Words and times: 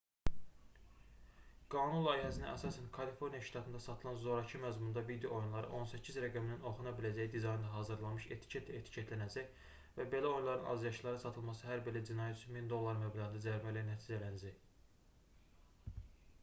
qanun 1.73 1.99
layihəsinə 2.05 2.47
əsasən 2.51 2.87
kaliforniya 2.95 3.41
ştatında 3.49 3.81
satılan 3.87 4.15
zorakı 4.21 4.61
məzmunda 4.63 5.03
video 5.09 5.33
oyunları 5.39 5.67
18 5.81 6.15
rəqəminin 6.23 6.65
oxuna 6.69 6.93
biləcəyi 7.01 7.29
dizaynda 7.35 7.73
hazırlanmış 7.75 8.25
etiketlə 8.37 8.79
etiketlənəcək 8.79 9.51
və 9.99 10.05
belə 10.15 10.31
oyunların 10.33 10.69
azyaşlılara 10.75 11.19
satılması 11.25 11.67
hər 11.73 11.83
belə 11.89 12.01
cinayət 12.09 12.39
üçün 12.41 12.55
1000$ 12.63 12.97
məbləğində 13.05 13.43
cərimə 13.47 13.75
ilə 13.75 13.85
nəticələnəcək 13.91 14.57